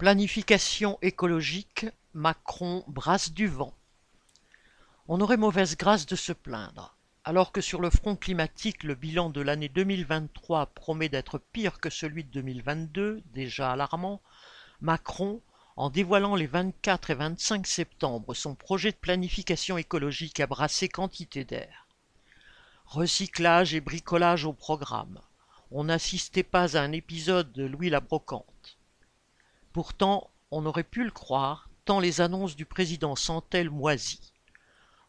Planification 0.00 0.98
écologique, 1.02 1.84
Macron 2.14 2.84
brasse 2.88 3.32
du 3.32 3.48
vent. 3.48 3.74
On 5.08 5.20
aurait 5.20 5.36
mauvaise 5.36 5.76
grâce 5.76 6.06
de 6.06 6.16
se 6.16 6.32
plaindre. 6.32 6.96
Alors 7.22 7.52
que 7.52 7.60
sur 7.60 7.82
le 7.82 7.90
front 7.90 8.16
climatique, 8.16 8.82
le 8.82 8.94
bilan 8.94 9.28
de 9.28 9.42
l'année 9.42 9.68
2023 9.68 10.68
promet 10.68 11.10
d'être 11.10 11.36
pire 11.36 11.80
que 11.80 11.90
celui 11.90 12.24
de 12.24 12.30
2022, 12.30 13.20
déjà 13.34 13.72
alarmant, 13.72 14.22
Macron, 14.80 15.42
en 15.76 15.90
dévoilant 15.90 16.34
les 16.34 16.46
24 16.46 17.10
et 17.10 17.14
25 17.16 17.66
septembre 17.66 18.32
son 18.32 18.54
projet 18.54 18.92
de 18.92 18.96
planification 18.96 19.76
écologique 19.76 20.40
a 20.40 20.46
brassé 20.46 20.88
quantité 20.88 21.44
d'air. 21.44 21.86
Recyclage 22.86 23.74
et 23.74 23.82
bricolage 23.82 24.46
au 24.46 24.54
programme. 24.54 25.20
On 25.70 25.84
n'assistait 25.84 26.42
pas 26.42 26.78
à 26.78 26.80
un 26.80 26.92
épisode 26.92 27.52
de 27.52 27.66
Louis 27.66 27.90
la 27.90 28.00
Brocante. 28.00 28.46
Pourtant, 29.72 30.30
on 30.50 30.66
aurait 30.66 30.82
pu 30.82 31.04
le 31.04 31.10
croire, 31.10 31.68
tant 31.84 32.00
les 32.00 32.20
annonces 32.20 32.56
du 32.56 32.66
président 32.66 33.14
sentaient 33.14 33.64
moisies. 33.64 34.32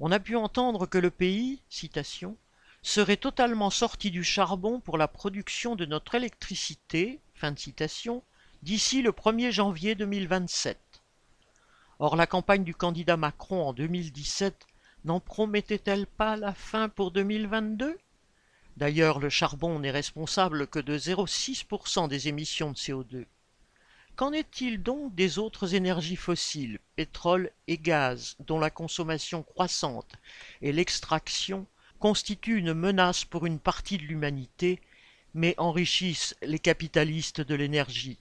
On 0.00 0.12
a 0.12 0.18
pu 0.18 0.36
entendre 0.36 0.86
que 0.86 0.98
le 0.98 1.10
pays, 1.10 1.62
citation, 1.68 2.36
serait 2.82 3.16
totalement 3.16 3.70
sorti 3.70 4.10
du 4.10 4.24
charbon 4.24 4.80
pour 4.80 4.96
la 4.96 5.08
production 5.08 5.76
de 5.76 5.84
notre 5.84 6.14
électricité, 6.14 7.20
fin 7.34 7.52
de 7.52 7.58
citation, 7.58 8.22
d'ici 8.62 9.02
le 9.02 9.10
1er 9.10 9.50
janvier 9.50 9.94
2027. 9.94 10.78
Or 11.98 12.16
la 12.16 12.26
campagne 12.26 12.64
du 12.64 12.74
candidat 12.74 13.16
Macron 13.16 13.68
en 13.68 13.72
2017 13.72 14.66
n'en 15.04 15.20
promettait-elle 15.20 16.06
pas 16.06 16.36
la 16.36 16.54
fin 16.54 16.88
pour 16.88 17.10
2022 17.10 17.98
D'ailleurs, 18.76 19.20
le 19.20 19.30
charbon 19.30 19.78
n'est 19.78 19.90
responsable 19.90 20.66
que 20.66 20.78
de 20.78 20.98
0,6% 20.98 22.08
des 22.08 22.28
émissions 22.28 22.70
de 22.70 22.76
CO2. 22.76 23.24
Qu'en 24.16 24.32
est-il 24.32 24.82
donc 24.82 25.14
des 25.14 25.38
autres 25.38 25.74
énergies 25.74 26.16
fossiles, 26.16 26.78
pétrole 26.96 27.50
et 27.66 27.76
gaz, 27.76 28.34
dont 28.40 28.58
la 28.58 28.70
consommation 28.70 29.42
croissante 29.42 30.10
et 30.62 30.72
l'extraction 30.72 31.66
constituent 31.98 32.56
une 32.56 32.72
menace 32.72 33.26
pour 33.26 33.44
une 33.44 33.58
partie 33.58 33.98
de 33.98 34.04
l'humanité, 34.04 34.80
mais 35.34 35.54
enrichissent 35.58 36.34
les 36.40 36.58
capitalistes 36.58 37.42
de 37.42 37.54
l'énergie? 37.54 38.18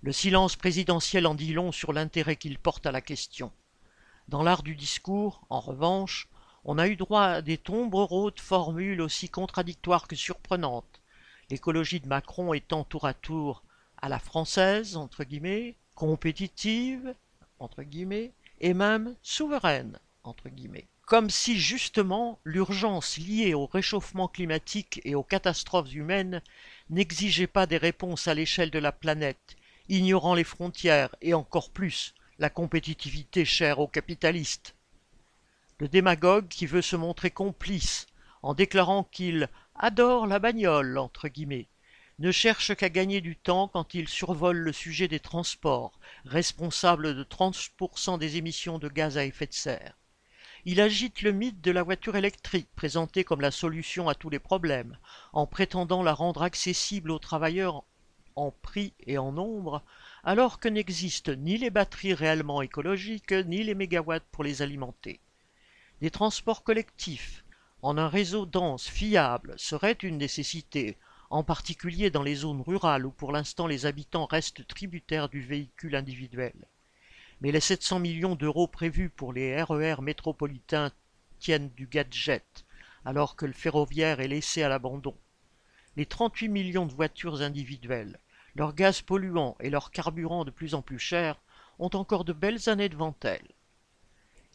Le 0.00 0.12
silence 0.12 0.54
présidentiel 0.54 1.26
en 1.26 1.34
dit 1.34 1.54
long 1.54 1.72
sur 1.72 1.92
l'intérêt 1.92 2.36
qu'il 2.36 2.56
porte 2.56 2.86
à 2.86 2.92
la 2.92 3.00
question. 3.00 3.50
Dans 4.28 4.44
l'art 4.44 4.62
du 4.62 4.76
discours, 4.76 5.44
en 5.50 5.58
revanche, 5.58 6.28
on 6.64 6.78
a 6.78 6.86
eu 6.86 6.94
droit 6.94 7.24
à 7.24 7.42
des 7.42 7.58
tombereaux 7.58 8.30
de 8.30 8.38
formules 8.38 9.00
aussi 9.00 9.28
contradictoires 9.28 10.06
que 10.06 10.14
surprenantes, 10.14 11.00
l'écologie 11.50 11.98
de 11.98 12.06
Macron 12.06 12.54
étant 12.54 12.84
tour 12.84 13.06
à 13.06 13.12
tour 13.12 13.63
à 14.04 14.08
la 14.10 14.18
française, 14.18 14.98
entre 14.98 15.24
guillemets, 15.24 15.76
compétitive, 15.94 17.14
entre 17.58 17.82
guillemets, 17.82 18.32
et 18.60 18.74
même 18.74 19.16
souveraine, 19.22 19.98
entre 20.24 20.50
guillemets. 20.50 20.88
Comme 21.06 21.30
si 21.30 21.58
justement 21.58 22.38
l'urgence 22.44 23.16
liée 23.16 23.54
au 23.54 23.64
réchauffement 23.64 24.28
climatique 24.28 25.00
et 25.06 25.14
aux 25.14 25.22
catastrophes 25.22 25.94
humaines 25.94 26.42
n'exigeait 26.90 27.46
pas 27.46 27.64
des 27.64 27.78
réponses 27.78 28.28
à 28.28 28.34
l'échelle 28.34 28.70
de 28.70 28.78
la 28.78 28.92
planète, 28.92 29.56
ignorant 29.88 30.34
les 30.34 30.44
frontières 30.44 31.16
et 31.22 31.32
encore 31.32 31.70
plus 31.70 32.14
la 32.38 32.50
compétitivité 32.50 33.46
chère 33.46 33.78
aux 33.78 33.88
capitalistes. 33.88 34.74
Le 35.78 35.88
démagogue 35.88 36.48
qui 36.48 36.66
veut 36.66 36.82
se 36.82 36.96
montrer 36.96 37.30
complice 37.30 38.06
en 38.42 38.52
déclarant 38.52 39.04
qu'il 39.04 39.48
adore 39.74 40.26
la 40.26 40.40
bagnole, 40.40 40.98
entre 40.98 41.28
guillemets, 41.28 41.68
ne 42.18 42.30
cherche 42.30 42.74
qu'à 42.76 42.90
gagner 42.90 43.20
du 43.20 43.36
temps 43.36 43.68
quand 43.68 43.94
il 43.94 44.08
survole 44.08 44.58
le 44.58 44.72
sujet 44.72 45.08
des 45.08 45.20
transports, 45.20 45.98
responsable 46.24 47.14
de 47.16 47.24
30% 47.24 48.18
des 48.18 48.36
émissions 48.36 48.78
de 48.78 48.88
gaz 48.88 49.18
à 49.18 49.24
effet 49.24 49.46
de 49.46 49.52
serre. 49.52 49.98
Il 50.64 50.80
agite 50.80 51.22
le 51.22 51.32
mythe 51.32 51.60
de 51.60 51.70
la 51.70 51.82
voiture 51.82 52.16
électrique, 52.16 52.68
présentée 52.74 53.24
comme 53.24 53.40
la 53.40 53.50
solution 53.50 54.08
à 54.08 54.14
tous 54.14 54.30
les 54.30 54.38
problèmes, 54.38 54.96
en 55.32 55.46
prétendant 55.46 56.02
la 56.02 56.14
rendre 56.14 56.42
accessible 56.42 57.10
aux 57.10 57.18
travailleurs 57.18 57.84
en 58.36 58.50
prix 58.50 58.94
et 59.06 59.18
en 59.18 59.32
nombre, 59.32 59.82
alors 60.22 60.58
que 60.58 60.68
n'existent 60.68 61.34
ni 61.34 61.58
les 61.58 61.70
batteries 61.70 62.14
réellement 62.14 62.62
écologiques, 62.62 63.32
ni 63.32 63.62
les 63.62 63.74
mégawatts 63.74 64.24
pour 64.32 64.44
les 64.44 64.62
alimenter. 64.62 65.20
Des 66.00 66.10
transports 66.10 66.62
collectifs, 66.62 67.44
en 67.82 67.98
un 67.98 68.08
réseau 68.08 68.46
dense, 68.46 68.88
fiable, 68.88 69.54
seraient 69.58 69.92
une 69.92 70.16
nécessité, 70.16 70.96
en 71.30 71.42
particulier 71.42 72.10
dans 72.10 72.22
les 72.22 72.36
zones 72.36 72.60
rurales 72.60 73.06
où 73.06 73.10
pour 73.10 73.32
l'instant 73.32 73.66
les 73.66 73.86
habitants 73.86 74.26
restent 74.26 74.66
tributaires 74.66 75.28
du 75.28 75.40
véhicule 75.40 75.96
individuel. 75.96 76.54
Mais 77.40 77.52
les 77.52 77.60
700 77.60 77.98
millions 77.98 78.36
d'euros 78.36 78.68
prévus 78.68 79.10
pour 79.10 79.32
les 79.32 79.60
RER 79.62 79.96
e 79.98 80.00
métropolitains 80.00 80.92
tiennent 81.38 81.70
du 81.70 81.86
gadget, 81.86 82.64
alors 83.04 83.36
que 83.36 83.46
le 83.46 83.52
ferroviaire 83.52 84.20
est 84.20 84.28
laissé 84.28 84.62
à 84.62 84.68
l'abandon. 84.68 85.16
Les 85.96 86.06
38 86.06 86.48
millions 86.48 86.86
de 86.86 86.94
voitures 86.94 87.42
individuelles, 87.42 88.18
leurs 88.54 88.74
gaz 88.74 89.02
polluants 89.02 89.56
et 89.60 89.70
leurs 89.70 89.90
carburants 89.90 90.44
de 90.44 90.50
plus 90.50 90.74
en 90.74 90.82
plus 90.82 90.98
chers 90.98 91.40
ont 91.78 91.90
encore 91.94 92.24
de 92.24 92.32
belles 92.32 92.68
années 92.68 92.88
devant 92.88 93.14
elles. 93.22 93.53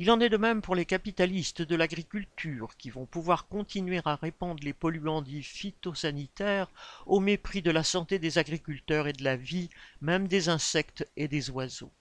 Il 0.01 0.09
en 0.11 0.21
est 0.21 0.29
de 0.29 0.37
même 0.37 0.61
pour 0.61 0.75
les 0.75 0.85
capitalistes 0.85 1.61
de 1.61 1.75
l'agriculture 1.75 2.77
qui 2.77 2.89
vont 2.89 3.05
pouvoir 3.05 3.49
continuer 3.49 3.99
à 4.05 4.15
répandre 4.15 4.63
les 4.63 4.71
polluants 4.71 5.21
dits 5.21 5.43
phytosanitaires 5.43 6.71
au 7.05 7.19
mépris 7.19 7.61
de 7.61 7.69
la 7.69 7.83
santé 7.83 8.17
des 8.17 8.37
agriculteurs 8.37 9.07
et 9.07 9.13
de 9.13 9.25
la 9.25 9.35
vie 9.35 9.69
même 9.99 10.29
des 10.29 10.47
insectes 10.47 11.05
et 11.17 11.27
des 11.27 11.49
oiseaux. 11.49 11.91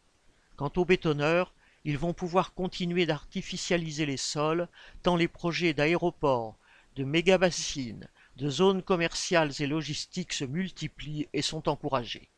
Quant 0.54 0.70
aux 0.76 0.84
bétonneurs, 0.84 1.52
ils 1.84 1.98
vont 1.98 2.12
pouvoir 2.12 2.54
continuer 2.54 3.04
d'artificialiser 3.04 4.06
les 4.06 4.16
sols 4.16 4.68
tant 5.02 5.16
les 5.16 5.26
projets 5.26 5.74
d'aéroports, 5.74 6.56
de 6.94 7.02
méga-bassines, 7.02 8.08
de 8.36 8.48
zones 8.48 8.84
commerciales 8.84 9.50
et 9.58 9.66
logistiques 9.66 10.34
se 10.34 10.44
multiplient 10.44 11.26
et 11.32 11.42
sont 11.42 11.68
encouragés. 11.68 12.28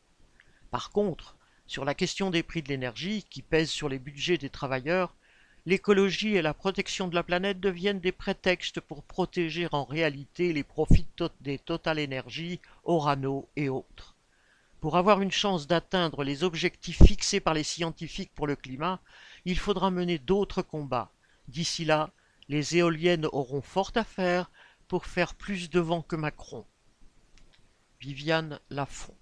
Par 0.71 0.89
contre, 0.89 1.35
sur 1.67 1.85
la 1.85 1.93
question 1.93 2.31
des 2.31 2.41
prix 2.41 2.63
de 2.63 2.69
l'énergie 2.69 3.27
qui 3.29 3.43
pèse 3.43 3.69
sur 3.69 3.89
les 3.89 3.99
budgets 3.99 4.39
des 4.39 4.49
travailleurs, 4.49 5.13
l'écologie 5.65 6.35
et 6.35 6.41
la 6.41 6.53
protection 6.53 7.07
de 7.07 7.15
la 7.15 7.23
planète 7.23 7.59
deviennent 7.59 7.99
des 7.99 8.11
prétextes 8.11 8.79
pour 8.79 9.03
protéger 9.03 9.67
en 9.71 9.83
réalité 9.83 10.53
les 10.53 10.63
profits 10.63 11.07
des 11.41 11.59
Total 11.59 11.99
Energy, 11.99 12.59
Orano 12.83 13.47
et 13.55 13.69
autres. 13.69 14.15
Pour 14.79 14.97
avoir 14.97 15.21
une 15.21 15.31
chance 15.31 15.67
d'atteindre 15.67 16.23
les 16.23 16.43
objectifs 16.43 17.03
fixés 17.03 17.39
par 17.39 17.53
les 17.53 17.63
scientifiques 17.63 18.33
pour 18.33 18.47
le 18.47 18.55
climat, 18.55 18.99
il 19.45 19.59
faudra 19.59 19.91
mener 19.91 20.17
d'autres 20.17 20.63
combats. 20.63 21.11
D'ici 21.47 21.85
là, 21.85 22.09
les 22.49 22.77
éoliennes 22.77 23.27
auront 23.31 23.61
fort 23.61 23.91
à 23.95 24.03
faire 24.03 24.49
pour 24.87 25.05
faire 25.05 25.35
plus 25.35 25.69
de 25.69 25.79
vent 25.79 26.01
que 26.01 26.15
Macron. 26.15 26.65
Viviane 27.99 28.59
Lafont 28.71 29.15